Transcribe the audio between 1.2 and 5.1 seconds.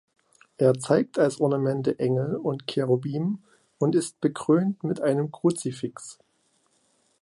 Ornamente Engel und Cherubim und ist bekrönt mit